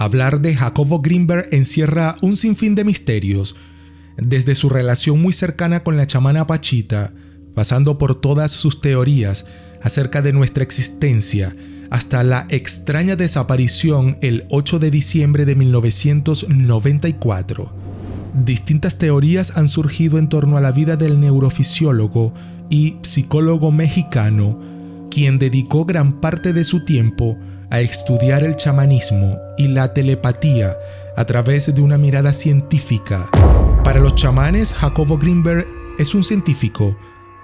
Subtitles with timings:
[0.00, 3.54] Hablar de Jacobo Greenberg encierra un sinfín de misterios,
[4.16, 7.12] desde su relación muy cercana con la chamana Pachita,
[7.54, 9.44] pasando por todas sus teorías
[9.82, 11.54] acerca de nuestra existencia,
[11.90, 17.70] hasta la extraña desaparición el 8 de diciembre de 1994.
[18.42, 22.32] Distintas teorías han surgido en torno a la vida del neurofisiólogo
[22.70, 24.58] y psicólogo mexicano,
[25.10, 27.36] quien dedicó gran parte de su tiempo
[27.70, 30.76] a estudiar el chamanismo y la telepatía
[31.16, 33.28] a través de una mirada científica.
[33.84, 35.66] Para los chamanes, Jacobo Greenberg
[35.98, 36.96] es un científico.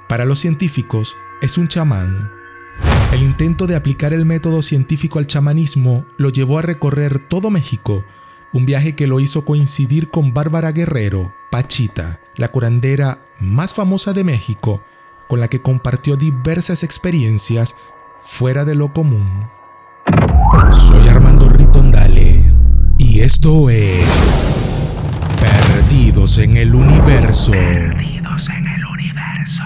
[0.09, 2.31] Para los científicos, es un chamán.
[3.13, 8.05] El intento de aplicar el método científico al chamanismo lo llevó a recorrer todo México,
[8.53, 14.25] un viaje que lo hizo coincidir con Bárbara Guerrero, Pachita, la curandera más famosa de
[14.25, 14.83] México,
[15.29, 17.77] con la que compartió diversas experiencias
[18.23, 19.56] fuera de lo común.
[20.71, 22.43] Soy Armando Ritondale
[22.97, 24.59] y esto es
[25.39, 27.53] Perdidos en el Universo.
[27.53, 29.63] Perdidos en el Universo.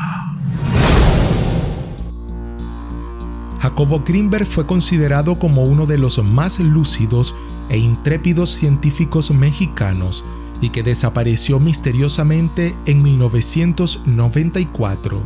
[3.61, 7.37] Jacobo Greenberg fue considerado como uno de los más lúcidos
[7.69, 10.25] e intrépidos científicos mexicanos
[10.61, 15.23] y que desapareció misteriosamente en 1994.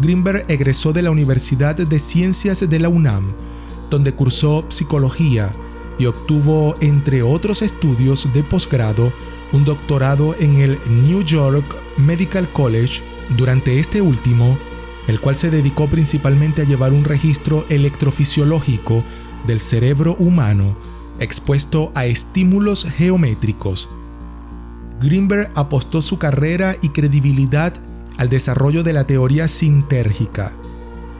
[0.00, 3.32] Greenberg egresó de la Universidad de Ciencias de la UNAM
[3.90, 5.52] donde cursó psicología
[5.98, 9.12] y obtuvo, entre otros estudios de posgrado,
[9.52, 11.64] un doctorado en el New York
[11.96, 13.02] Medical College.
[13.36, 14.58] Durante este último,
[15.08, 19.04] el cual se dedicó principalmente a llevar un registro electrofisiológico
[19.46, 20.76] del cerebro humano
[21.18, 23.88] expuesto a estímulos geométricos.
[25.00, 27.74] Greenberg apostó su carrera y credibilidad
[28.16, 30.52] al desarrollo de la teoría sintérgica,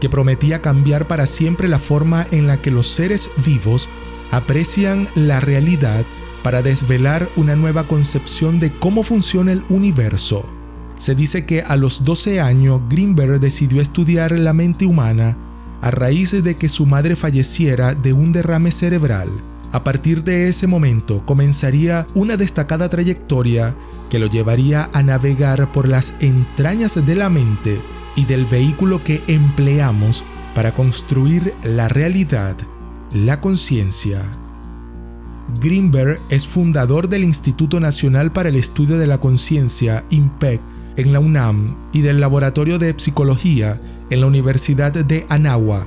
[0.01, 3.89] que prometía cambiar para siempre la forma en la que los seres vivos
[4.31, 6.05] aprecian la realidad
[6.43, 10.47] para desvelar una nueva concepción de cómo funciona el universo.
[10.97, 15.37] Se dice que a los 12 años Greenberg decidió estudiar la mente humana
[15.83, 19.29] a raíz de que su madre falleciera de un derrame cerebral.
[19.73, 23.75] A partir de ese momento comenzaría una destacada trayectoria
[24.09, 27.81] que lo llevaría a navegar por las entrañas de la mente
[28.17, 32.57] y del vehículo que empleamos para construir la realidad,
[33.13, 34.23] la conciencia.
[35.61, 40.61] Greenberg es fundador del Instituto Nacional para el Estudio de la Conciencia, IMPEC,
[40.97, 45.87] en la UNAM y del Laboratorio de Psicología en la Universidad de Anáhuac.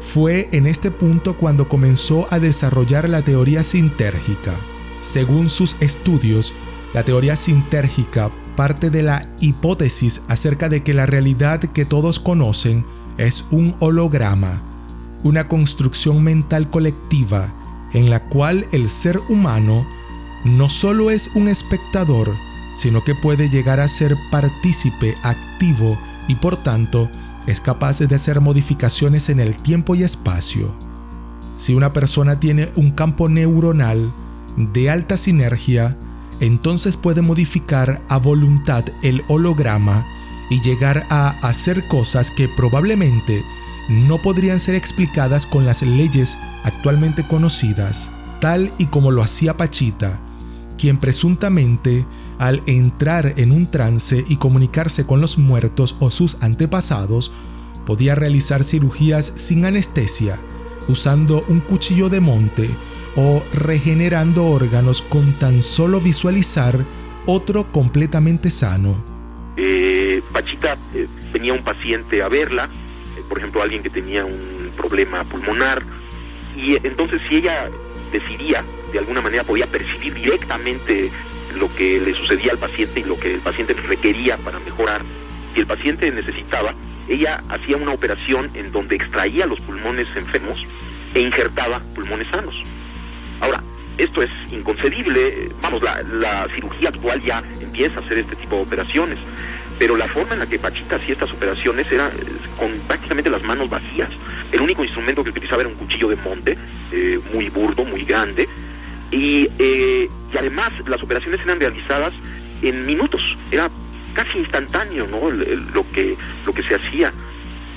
[0.00, 4.54] Fue en este punto cuando comenzó a desarrollar la teoría sintérgica.
[5.00, 6.54] Según sus estudios,
[6.92, 12.84] la teoría sintérgica parte de la hipótesis acerca de que la realidad que todos conocen
[13.16, 14.60] es un holograma,
[15.22, 17.54] una construcción mental colectiva
[17.92, 19.86] en la cual el ser humano
[20.44, 22.34] no solo es un espectador,
[22.74, 25.96] sino que puede llegar a ser partícipe activo
[26.26, 27.08] y por tanto
[27.46, 30.74] es capaz de hacer modificaciones en el tiempo y espacio.
[31.58, 34.12] Si una persona tiene un campo neuronal
[34.56, 35.96] de alta sinergia,
[36.40, 40.06] entonces puede modificar a voluntad el holograma
[40.50, 43.44] y llegar a hacer cosas que probablemente
[43.88, 50.20] no podrían ser explicadas con las leyes actualmente conocidas, tal y como lo hacía Pachita,
[50.76, 52.06] quien presuntamente
[52.38, 57.32] al entrar en un trance y comunicarse con los muertos o sus antepasados,
[57.84, 60.38] podía realizar cirugías sin anestesia,
[60.88, 62.70] usando un cuchillo de monte
[63.20, 66.84] o regenerando órganos con tan solo visualizar
[67.26, 68.94] otro completamente sano.
[69.56, 72.66] Eh, Pachita eh, venía un paciente a verla,
[73.16, 75.82] eh, por ejemplo alguien que tenía un problema pulmonar,
[76.56, 77.68] y entonces si ella
[78.12, 81.10] decidía, de alguna manera podía percibir directamente
[81.58, 85.02] lo que le sucedía al paciente y lo que el paciente requería para mejorar.
[85.54, 86.72] Si el paciente necesitaba,
[87.08, 90.64] ella hacía una operación en donde extraía los pulmones enfermos
[91.14, 92.54] e injertaba pulmones sanos.
[93.40, 93.62] Ahora,
[93.98, 99.18] esto es inconcebible, vamos, la, cirugía actual ya empieza a hacer este tipo de operaciones,
[99.78, 102.10] pero la forma en la que Pachita hacía estas operaciones era eh,
[102.58, 104.08] con prácticamente las manos vacías.
[104.52, 106.56] El único instrumento que utilizaba era un cuchillo de monte,
[106.92, 108.48] eh, muy burdo, muy grande,
[109.10, 112.12] y, eh, y además las operaciones eran realizadas
[112.62, 113.68] en minutos, era
[114.14, 115.30] casi instantáneo ¿no?
[115.30, 116.16] lo, que,
[116.46, 117.12] lo que se hacía.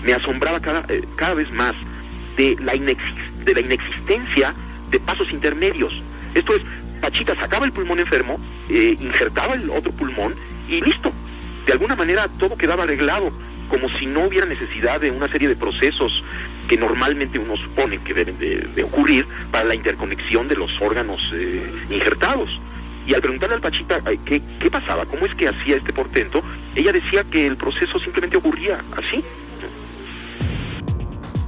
[0.04, 1.76] Me asombraba cada, cada vez más
[2.38, 4.56] de la, de la inexistencia
[4.92, 5.94] de pasos intermedios.
[6.34, 6.62] Esto es,
[7.02, 8.40] Pachita sacaba el pulmón enfermo,
[8.70, 10.36] eh, injertaba el otro pulmón
[10.70, 11.12] y listo.
[11.66, 13.32] De alguna manera todo quedaba arreglado
[13.70, 16.24] como si no hubiera necesidad de una serie de procesos
[16.68, 21.72] que normalmente uno supone que deben de, ocurrir para la interconexión de los órganos eh,
[21.90, 22.50] injertados.
[23.08, 26.44] Y al preguntarle al Pachita ¿qué, qué pasaba, cómo es que hacía este portento,
[26.76, 29.24] ella decía que el proceso simplemente ocurría así.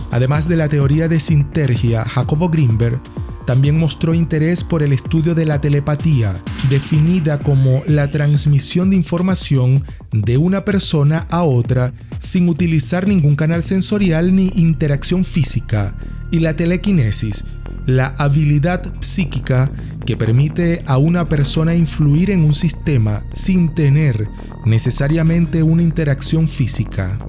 [0.10, 3.02] Además de la teoría de sintergia, Jacobo Greenberg
[3.46, 9.84] también mostró interés por el estudio de la telepatía, definida como la transmisión de información
[10.12, 15.96] de una persona a otra sin utilizar ningún canal sensorial ni interacción física,
[16.32, 17.46] y la telequinesis,
[17.86, 19.72] la habilidad psíquica
[20.06, 24.28] que permite a una persona influir en un sistema sin tener
[24.66, 27.20] necesariamente una interacción física.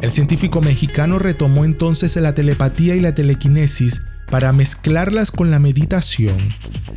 [0.00, 6.36] El científico mexicano retomó entonces la telepatía y la telequinesis para mezclarlas con la meditación,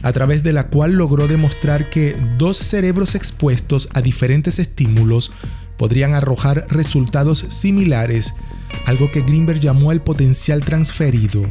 [0.03, 5.31] a través de la cual logró demostrar que dos cerebros expuestos a diferentes estímulos
[5.77, 8.35] podrían arrojar resultados similares,
[8.85, 11.49] algo que Greenberg llamó el potencial transferido.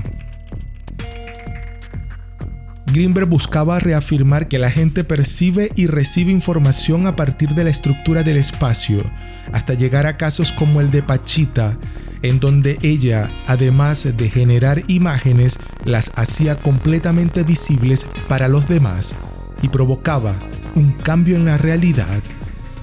[2.93, 8.25] Greenberg buscaba reafirmar que la gente percibe y recibe información a partir de la estructura
[8.25, 9.05] del espacio,
[9.53, 11.79] hasta llegar a casos como el de Pachita,
[12.23, 19.17] en donde ella, además de generar imágenes, las hacía completamente visibles para los demás
[19.63, 20.39] y provocaba
[20.75, 22.23] un cambio en la realidad.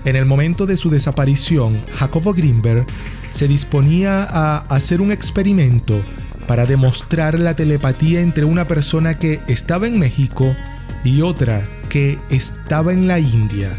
[0.05, 2.85] En el momento de su desaparición, Jacobo Greenberg
[3.29, 6.03] se disponía a hacer un experimento
[6.47, 10.55] para demostrar la telepatía entre una persona que estaba en México
[11.03, 13.77] y otra que estaba en la India.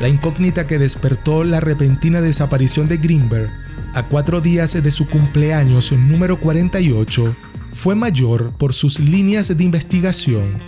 [0.00, 3.50] La incógnita que despertó la repentina desaparición de Greenberg
[3.94, 7.36] a cuatro días de su cumpleaños número 48
[7.72, 10.58] fue mayor por sus líneas de investigación,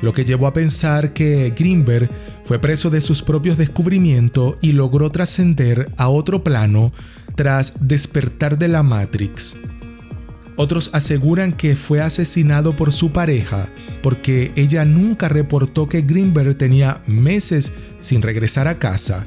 [0.00, 2.10] lo que llevó a pensar que Greenberg
[2.44, 6.92] fue preso de sus propios descubrimientos y logró trascender a otro plano
[7.36, 9.58] tras despertar de la Matrix.
[10.56, 13.68] Otros aseguran que fue asesinado por su pareja
[14.02, 19.26] porque ella nunca reportó que Greenberg tenía meses sin regresar a casa,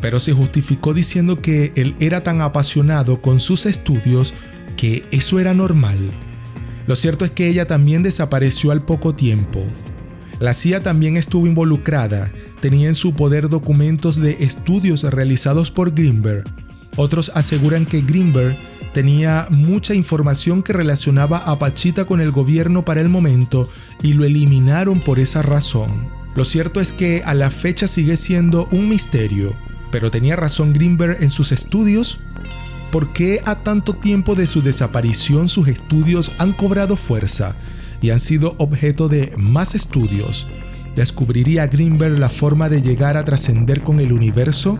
[0.00, 4.34] pero se justificó diciendo que él era tan apasionado con sus estudios
[4.76, 5.98] que eso era normal.
[6.86, 9.64] Lo cierto es que ella también desapareció al poco tiempo.
[10.40, 16.44] La CIA también estuvo involucrada, tenía en su poder documentos de estudios realizados por Greenberg.
[16.96, 18.56] Otros aseguran que Greenberg
[18.94, 23.68] tenía mucha información que relacionaba a Pachita con el gobierno para el momento
[24.02, 26.08] y lo eliminaron por esa razón.
[26.34, 29.56] Lo cierto es que a la fecha sigue siendo un misterio,
[29.90, 32.20] pero tenía razón Greenberg en sus estudios.
[32.90, 37.54] ¿Por qué a tanto tiempo de su desaparición sus estudios han cobrado fuerza
[38.00, 40.46] y han sido objeto de más estudios?
[40.94, 44.78] ¿Descubriría Greenberg la forma de llegar a trascender con el universo?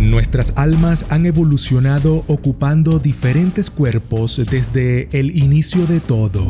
[0.00, 6.48] Nuestras almas han evolucionado ocupando diferentes cuerpos desde el inicio de todo,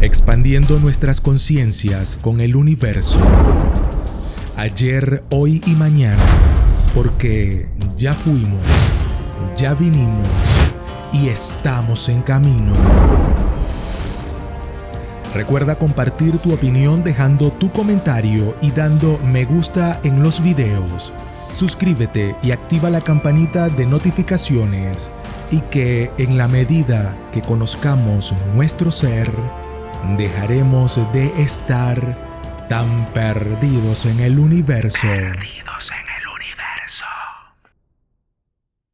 [0.00, 3.20] expandiendo nuestras conciencias con el universo.
[4.56, 6.22] Ayer, hoy y mañana,
[6.94, 8.62] porque ya fuimos,
[9.56, 10.26] ya vinimos
[11.12, 12.72] y estamos en camino.
[15.34, 21.12] Recuerda compartir tu opinión dejando tu comentario y dando me gusta en los videos
[21.52, 25.12] suscríbete y activa la campanita de notificaciones
[25.50, 29.30] y que en la medida que conozcamos nuestro ser,
[30.16, 35.08] dejaremos de estar tan perdidos en el universo.